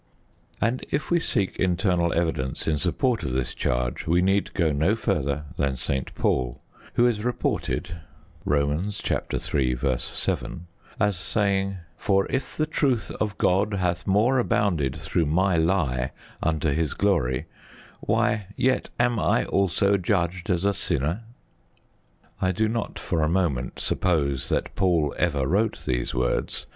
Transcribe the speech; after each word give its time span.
And 0.59 0.83
if 0.89 1.11
we 1.11 1.19
seek 1.19 1.57
internal 1.57 2.11
evidence 2.11 2.67
in 2.67 2.79
support 2.79 3.21
of 3.21 3.33
this 3.33 3.53
charge 3.53 4.07
we 4.07 4.19
need 4.23 4.51
go 4.55 4.71
no 4.71 4.95
further 4.95 5.45
than 5.57 5.75
St. 5.75 6.11
Paul, 6.15 6.59
who 6.95 7.05
is 7.05 7.23
reported 7.23 7.97
(Rom. 8.43 8.89
iii. 8.89 9.75
7) 9.99 10.67
as 10.99 11.17
saying: 11.17 11.77
"For 11.97 12.25
if 12.31 12.57
the 12.57 12.65
truth 12.65 13.11
of 13.21 13.37
God 13.37 13.75
hath 13.75 14.07
more 14.07 14.39
abounded 14.39 14.95
through 14.95 15.27
my 15.27 15.55
lie 15.55 16.13
unto 16.41 16.71
His 16.71 16.95
Glory, 16.95 17.45
why 17.99 18.47
yet 18.55 18.89
am 18.99 19.19
I 19.19 19.45
also 19.45 19.97
judged 19.97 20.49
as 20.49 20.65
a 20.65 20.73
sinner?" 20.73 21.25
I 22.41 22.51
do 22.51 22.67
not 22.67 22.97
for 22.97 23.21
a 23.21 23.29
moment 23.29 23.79
suppose 23.79 24.49
that 24.49 24.73
Paul 24.75 25.13
ever 25.19 25.45
wrote 25.45 25.83
those 25.85 26.15
words. 26.15 26.65